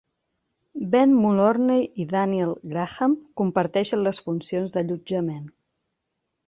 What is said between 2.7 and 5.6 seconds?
Graham comparteixen les funcions d'allotjament.